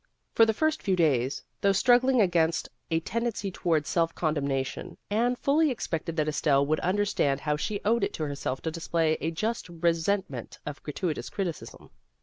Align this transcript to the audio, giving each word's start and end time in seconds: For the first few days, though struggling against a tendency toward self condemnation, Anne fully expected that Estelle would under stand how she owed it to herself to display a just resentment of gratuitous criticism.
For 0.33 0.47
the 0.47 0.53
first 0.55 0.81
few 0.81 0.95
days, 0.95 1.43
though 1.61 1.71
struggling 1.73 2.21
against 2.21 2.69
a 2.89 3.01
tendency 3.01 3.51
toward 3.51 3.85
self 3.85 4.15
condemnation, 4.15 4.97
Anne 5.11 5.35
fully 5.35 5.69
expected 5.69 6.15
that 6.15 6.27
Estelle 6.27 6.65
would 6.65 6.79
under 6.81 7.05
stand 7.05 7.41
how 7.41 7.55
she 7.55 7.79
owed 7.85 8.03
it 8.03 8.13
to 8.13 8.23
herself 8.23 8.61
to 8.63 8.71
display 8.71 9.15
a 9.21 9.29
just 9.29 9.69
resentment 9.69 10.57
of 10.65 10.81
gratuitous 10.81 11.29
criticism. 11.29 11.91